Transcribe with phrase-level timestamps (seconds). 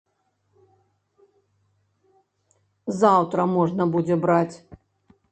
[3.01, 4.55] Заўтра можна будзе браць.